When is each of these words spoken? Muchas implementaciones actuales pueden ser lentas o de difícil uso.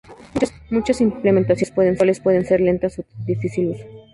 Muchas 0.71 0.99
implementaciones 0.99 1.77
actuales 1.91 2.21
pueden 2.21 2.43
ser 2.43 2.59
lentas 2.59 2.97
o 2.97 3.03
de 3.03 3.35
difícil 3.35 3.67
uso. 3.69 3.85